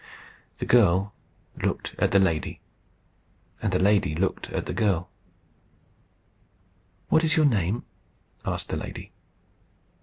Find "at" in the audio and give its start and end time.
1.99-2.09, 4.49-4.65